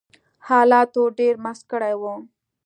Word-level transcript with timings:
حالاتو 0.47 1.01
ډېر 1.17 1.33
مست 1.43 1.63
کړي 1.71 1.93
وو 2.01 2.13